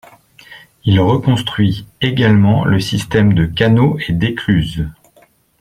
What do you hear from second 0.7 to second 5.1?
Il reconstruit également le système de canaux et d'écluses.